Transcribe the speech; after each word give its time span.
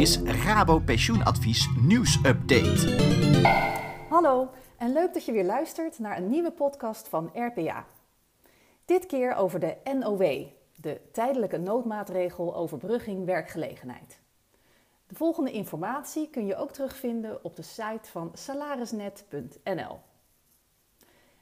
is 0.00 0.22
Rabo 0.22 0.78
Pensioenadvies 0.78 1.68
nieuwsupdate. 1.80 2.88
Hallo 4.08 4.50
en 4.76 4.92
leuk 4.92 5.14
dat 5.14 5.24
je 5.24 5.32
weer 5.32 5.44
luistert 5.44 5.98
naar 5.98 6.16
een 6.16 6.28
nieuwe 6.28 6.52
podcast 6.52 7.08
van 7.08 7.30
RPA. 7.34 7.86
Dit 8.84 9.06
keer 9.06 9.34
over 9.34 9.60
de 9.60 9.76
NOW, 9.98 10.46
de 10.76 11.00
tijdelijke 11.12 11.58
noodmaatregel 11.58 12.56
overbrugging 12.56 13.24
werkgelegenheid. 13.24 14.20
De 15.06 15.14
volgende 15.14 15.52
informatie 15.52 16.30
kun 16.30 16.46
je 16.46 16.56
ook 16.56 16.72
terugvinden 16.72 17.44
op 17.44 17.56
de 17.56 17.62
site 17.62 18.10
van 18.10 18.30
salarisnet.nl. 18.34 19.98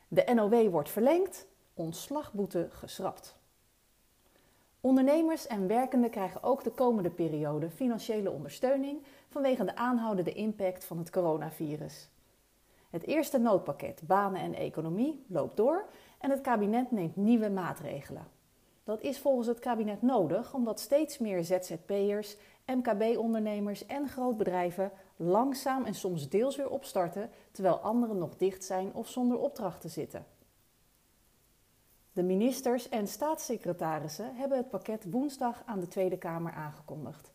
De 0.09 0.33
NOW 0.35 0.71
wordt 0.71 0.91
verlengd, 0.91 1.47
ontslagboete 1.75 2.69
geschrapt. 2.71 3.39
Ondernemers 4.81 5.47
en 5.47 5.67
werkenden 5.67 6.11
krijgen 6.11 6.43
ook 6.43 6.65
de 6.65 6.71
komende 6.71 7.11
periode 7.11 7.71
financiële 7.71 8.31
ondersteuning 8.31 9.03
vanwege 9.29 9.65
de 9.65 9.77
aanhoudende 9.77 10.33
impact 10.33 10.85
van 10.85 10.99
het 10.99 11.11
coronavirus. 11.11 12.11
Het 12.91 13.07
eerste 13.07 13.39
noodpakket 13.39 14.03
Banen 14.07 14.41
en 14.41 14.55
Economie 14.55 15.25
loopt 15.29 15.57
door 15.57 15.85
en 16.19 16.31
het 16.31 16.41
kabinet 16.41 16.91
neemt 16.91 17.17
nieuwe 17.17 17.51
maatregelen. 17.51 18.27
Dat 18.85 19.01
is 19.01 19.19
volgens 19.19 19.47
het 19.47 19.59
kabinet 19.59 20.03
nodig 20.03 20.55
omdat 20.55 20.81
steeds 20.81 21.19
meer 21.19 21.45
ZZP'ers, 21.45 22.37
MKB-ondernemers 22.67 23.87
en 23.87 24.09
grootbedrijven 24.09 24.93
langzaam 25.17 25.85
en 25.85 25.95
soms 25.95 26.29
deels 26.29 26.57
weer 26.57 26.71
opstarten 26.71 27.31
terwijl 27.53 27.77
anderen 27.77 28.19
nog 28.19 28.37
dicht 28.37 28.65
zijn 28.65 28.95
of 28.95 29.09
zonder 29.09 29.39
opdrachten 29.39 29.91
zitten. 29.91 30.27
De 32.19 32.25
ministers 32.25 32.89
en 32.89 33.07
staatssecretarissen 33.07 34.35
hebben 34.35 34.59
het 34.59 34.69
pakket 34.69 35.05
woensdag 35.11 35.63
aan 35.67 35.81
de 35.81 35.89
Tweede 35.89 36.19
Kamer 36.19 36.53
aangekondigd. 36.53 37.33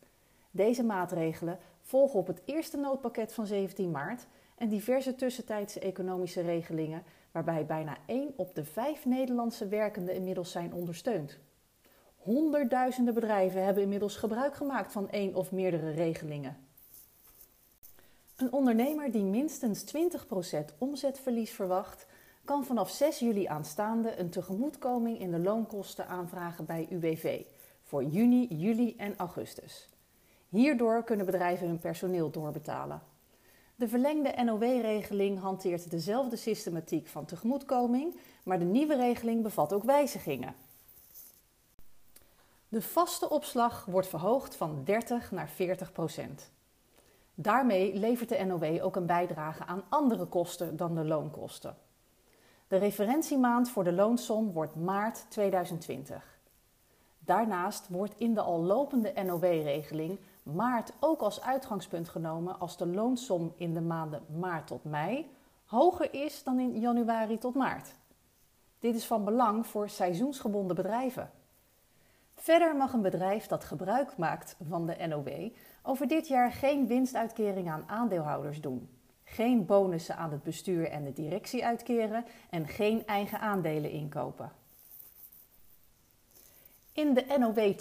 Deze 0.50 0.82
maatregelen 0.82 1.58
volgen 1.82 2.18
op 2.18 2.26
het 2.26 2.42
eerste 2.44 2.76
noodpakket 2.76 3.32
van 3.32 3.46
17 3.46 3.90
maart 3.90 4.26
en 4.56 4.68
diverse 4.68 5.14
tussentijdse 5.14 5.80
economische 5.80 6.40
regelingen, 6.40 7.02
waarbij 7.30 7.66
bijna 7.66 7.96
1 8.06 8.32
op 8.36 8.54
de 8.54 8.64
5 8.64 9.04
Nederlandse 9.04 9.68
werkenden 9.68 10.14
inmiddels 10.14 10.50
zijn 10.50 10.72
ondersteund. 10.72 11.38
Honderdduizenden 12.16 13.14
bedrijven 13.14 13.64
hebben 13.64 13.82
inmiddels 13.82 14.16
gebruik 14.16 14.54
gemaakt 14.54 14.92
van 14.92 15.10
één 15.10 15.34
of 15.34 15.52
meerdere 15.52 15.90
regelingen. 15.90 16.56
Een 18.36 18.52
ondernemer 18.52 19.10
die 19.10 19.24
minstens 19.24 19.84
20% 19.96 20.78
omzetverlies 20.78 21.50
verwacht, 21.50 22.06
kan 22.44 22.64
vanaf 22.64 22.90
6 22.90 23.18
juli 23.18 23.46
aanstaande 23.46 24.18
een 24.18 24.30
tegemoetkoming 24.30 25.20
in 25.20 25.30
de 25.30 25.38
loonkosten 25.38 26.08
aanvragen 26.08 26.64
bij 26.64 26.86
UWV 26.90 27.42
voor 27.82 28.04
juni, 28.04 28.46
juli 28.46 28.96
en 28.96 29.16
augustus. 29.16 29.88
Hierdoor 30.48 31.04
kunnen 31.04 31.26
bedrijven 31.26 31.66
hun 31.66 31.78
personeel 31.78 32.30
doorbetalen. 32.30 33.02
De 33.76 33.88
verlengde 33.88 34.44
NOW-regeling 34.44 35.40
hanteert 35.40 35.90
dezelfde 35.90 36.36
systematiek 36.36 37.08
van 37.08 37.24
tegemoetkoming, 37.24 38.20
maar 38.42 38.58
de 38.58 38.64
nieuwe 38.64 38.96
regeling 38.96 39.42
bevat 39.42 39.72
ook 39.72 39.84
wijzigingen. 39.84 40.54
De 42.68 42.82
vaste 42.82 43.30
opslag 43.30 43.84
wordt 43.84 44.08
verhoogd 44.08 44.56
van 44.56 44.84
30 44.84 45.30
naar 45.30 45.48
40 45.48 45.92
procent. 45.92 46.50
Daarmee 47.34 47.94
levert 47.94 48.28
de 48.28 48.44
NOW 48.44 48.84
ook 48.84 48.96
een 48.96 49.06
bijdrage 49.06 49.64
aan 49.64 49.84
andere 49.88 50.24
kosten 50.24 50.76
dan 50.76 50.94
de 50.94 51.04
loonkosten. 51.04 51.76
De 52.68 52.76
referentiemaand 52.76 53.70
voor 53.70 53.84
de 53.84 53.92
loonsom 53.92 54.52
wordt 54.52 54.76
maart 54.76 55.26
2020. 55.28 56.38
Daarnaast 57.18 57.88
wordt 57.88 58.14
in 58.16 58.34
de 58.34 58.40
al 58.40 58.62
lopende 58.62 59.12
NOW-regeling 59.24 60.18
maart 60.42 60.92
ook 61.00 61.20
als 61.20 61.40
uitgangspunt 61.40 62.08
genomen 62.08 62.58
als 62.58 62.76
de 62.76 62.86
loonsom 62.86 63.52
in 63.56 63.74
de 63.74 63.80
maanden 63.80 64.22
maart 64.38 64.66
tot 64.66 64.84
mei 64.84 65.30
hoger 65.64 66.14
is 66.14 66.42
dan 66.42 66.58
in 66.58 66.80
januari 66.80 67.38
tot 67.38 67.54
maart. 67.54 67.94
Dit 68.78 68.94
is 68.94 69.06
van 69.06 69.24
belang 69.24 69.66
voor 69.66 69.88
seizoensgebonden 69.88 70.76
bedrijven. 70.76 71.30
Verder 72.34 72.76
mag 72.76 72.92
een 72.92 73.02
bedrijf 73.02 73.46
dat 73.46 73.64
gebruik 73.64 74.16
maakt 74.16 74.56
van 74.68 74.86
de 74.86 75.06
NOW 75.06 75.50
over 75.82 76.08
dit 76.08 76.28
jaar 76.28 76.52
geen 76.52 76.86
winstuitkering 76.86 77.70
aan 77.70 77.84
aandeelhouders 77.88 78.60
doen 78.60 78.93
geen 79.34 79.66
bonussen 79.66 80.16
aan 80.16 80.30
het 80.30 80.42
bestuur 80.42 80.90
en 80.90 81.04
de 81.04 81.12
directie 81.12 81.64
uitkeren 81.64 82.24
en 82.50 82.68
geen 82.68 83.06
eigen 83.06 83.40
aandelen 83.40 83.90
inkopen. 83.90 84.52
In 86.92 87.14
de 87.14 87.24
NOW 87.38 87.72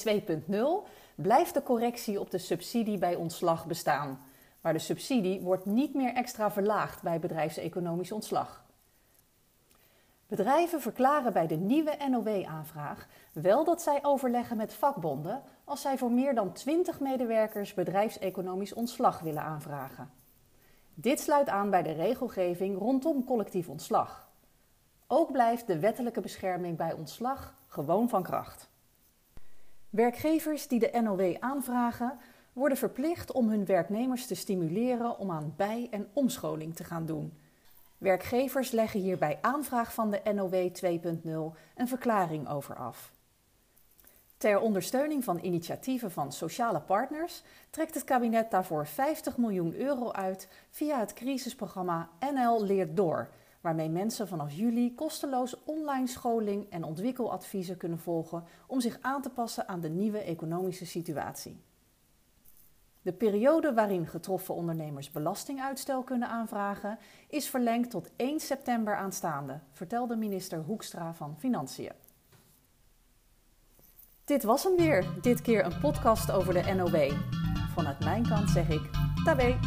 2.0 0.85 0.89
blijft 1.15 1.53
de 1.53 1.63
correctie 1.63 2.19
op 2.19 2.31
de 2.31 2.37
subsidie 2.37 2.97
bij 2.97 3.15
ontslag 3.15 3.65
bestaan, 3.65 4.19
maar 4.61 4.73
de 4.73 4.79
subsidie 4.79 5.41
wordt 5.41 5.65
niet 5.65 5.93
meer 5.93 6.13
extra 6.13 6.51
verlaagd 6.51 7.01
bij 7.01 7.19
bedrijfseconomisch 7.19 8.11
ontslag. 8.11 8.63
Bedrijven 10.27 10.81
verklaren 10.81 11.33
bij 11.33 11.47
de 11.47 11.55
nieuwe 11.55 11.97
NOW-aanvraag 12.09 13.07
wel 13.33 13.63
dat 13.63 13.81
zij 13.81 13.99
overleggen 14.01 14.57
met 14.57 14.73
vakbonden 14.73 15.43
als 15.63 15.81
zij 15.81 15.97
voor 15.97 16.11
meer 16.11 16.35
dan 16.35 16.53
20 16.53 16.99
medewerkers 16.99 17.73
bedrijfseconomisch 17.73 18.73
ontslag 18.73 19.19
willen 19.19 19.43
aanvragen. 19.43 20.22
Dit 20.95 21.19
sluit 21.19 21.49
aan 21.49 21.69
bij 21.69 21.83
de 21.83 21.91
regelgeving 21.91 22.77
rondom 22.77 23.25
collectief 23.25 23.69
ontslag. 23.69 24.29
Ook 25.07 25.31
blijft 25.31 25.67
de 25.67 25.79
wettelijke 25.79 26.21
bescherming 26.21 26.77
bij 26.77 26.93
ontslag 26.93 27.55
gewoon 27.67 28.09
van 28.09 28.23
kracht. 28.23 28.69
Werkgevers 29.89 30.67
die 30.67 30.79
de 30.79 30.99
NOW 31.01 31.35
aanvragen, 31.39 32.17
worden 32.53 32.77
verplicht 32.77 33.31
om 33.31 33.49
hun 33.49 33.65
werknemers 33.65 34.27
te 34.27 34.35
stimuleren 34.35 35.17
om 35.17 35.31
aan 35.31 35.53
bij- 35.57 35.87
en 35.91 36.09
omscholing 36.13 36.75
te 36.75 36.83
gaan 36.83 37.05
doen. 37.05 37.37
Werkgevers 37.97 38.71
leggen 38.71 38.99
hier 38.99 39.17
bij 39.17 39.37
aanvraag 39.41 39.93
van 39.93 40.11
de 40.11 40.21
NOW 40.33 40.69
2.0 40.71 41.55
een 41.75 41.87
verklaring 41.87 42.49
over 42.49 42.75
af. 42.75 43.11
Ter 44.43 44.59
ondersteuning 44.59 45.23
van 45.23 45.39
initiatieven 45.41 46.11
van 46.11 46.31
sociale 46.31 46.81
partners 46.81 47.43
trekt 47.69 47.93
het 47.93 48.03
kabinet 48.03 48.51
daarvoor 48.51 48.87
50 48.87 49.37
miljoen 49.37 49.75
euro 49.75 50.11
uit 50.11 50.47
via 50.69 50.99
het 50.99 51.13
crisisprogramma 51.13 52.09
NL 52.33 52.63
Leert 52.63 52.95
Door, 52.97 53.29
waarmee 53.61 53.89
mensen 53.89 54.27
vanaf 54.27 54.51
juli 54.51 54.95
kosteloos 54.95 55.63
online 55.63 56.07
scholing 56.07 56.69
en 56.69 56.83
ontwikkeladviezen 56.83 57.77
kunnen 57.77 57.99
volgen 57.99 58.43
om 58.67 58.81
zich 58.81 58.97
aan 59.01 59.21
te 59.21 59.29
passen 59.29 59.67
aan 59.67 59.81
de 59.81 59.89
nieuwe 59.89 60.19
economische 60.19 60.85
situatie. 60.85 61.61
De 63.01 63.13
periode 63.13 63.73
waarin 63.73 64.07
getroffen 64.07 64.55
ondernemers 64.55 65.11
belastinguitstel 65.11 66.03
kunnen 66.03 66.27
aanvragen 66.27 66.99
is 67.29 67.49
verlengd 67.49 67.89
tot 67.89 68.09
1 68.15 68.39
september 68.39 68.95
aanstaande, 68.95 69.59
vertelde 69.71 70.15
minister 70.15 70.59
Hoekstra 70.59 71.13
van 71.13 71.35
Financiën. 71.37 72.11
Dit 74.25 74.43
was 74.43 74.63
hem 74.63 74.75
weer. 74.75 75.05
Dit 75.21 75.41
keer 75.41 75.65
een 75.65 75.79
podcast 75.79 76.31
over 76.31 76.53
de 76.53 76.73
NOW. 76.73 77.11
Vanuit 77.73 77.99
mijn 77.99 78.27
kant 78.27 78.49
zeg 78.49 78.69
ik 78.69 78.89
tabé. 79.23 79.59